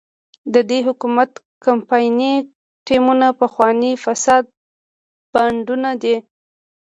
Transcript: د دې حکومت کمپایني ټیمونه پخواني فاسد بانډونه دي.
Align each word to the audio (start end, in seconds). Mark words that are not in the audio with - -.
د 0.53 0.55
دې 0.69 0.79
حکومت 0.87 1.31
کمپایني 1.65 2.33
ټیمونه 2.87 3.27
پخواني 3.41 3.91
فاسد 4.03 4.43
بانډونه 5.33 5.91
دي. 6.01 6.15